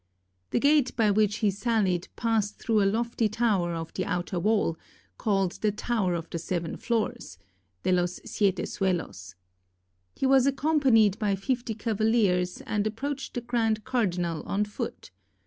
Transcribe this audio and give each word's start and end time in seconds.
The 0.49 0.59
gate 0.59 0.95
by 0.95 1.11
which 1.11 1.35
he 1.45 1.49
salHed 1.49 2.07
passed 2.15 2.57
through 2.57 2.81
a 2.81 2.89
lofty 2.89 3.29
tower 3.29 3.75
of 3.75 3.93
the 3.93 4.03
outer 4.03 4.39
wall, 4.39 4.75
called 5.19 5.51
the 5.61 5.71
Tower 5.71 6.15
of 6.15 6.27
the 6.31 6.39
Seven 6.39 6.75
Floors 6.75 7.37
{de 7.83 7.91
los 7.91 8.19
siete 8.25 8.65
suelos). 8.65 9.35
He 10.15 10.25
was 10.25 10.47
accompanied 10.47 11.19
by 11.19 11.35
fifty 11.35 11.75
cavaliers, 11.75 12.61
and 12.61 12.87
approached 12.87 13.35
the 13.35 13.41
grand 13.41 13.83
cardinal 13.83 14.41
on 14.47 14.65
foot. 14.65 15.11